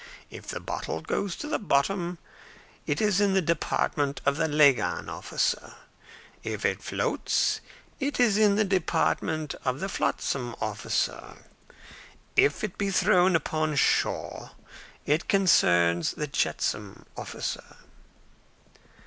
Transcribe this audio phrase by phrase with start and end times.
[0.31, 2.17] If the bottle goes to the bottom,
[2.87, 5.75] it is in the department of the lagan officer;
[6.41, 7.61] if it floats,
[7.99, 11.35] it is in the department of the flotsam officer;
[12.35, 14.53] if it be thrown upon shore,
[15.05, 17.75] it concerns the jetsam officer."